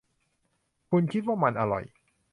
[0.89, 1.83] คุณคิดว่ามันอร่อย